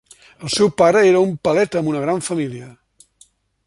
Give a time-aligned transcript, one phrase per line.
[0.45, 2.75] El seu pare era un paleta amb una gran família.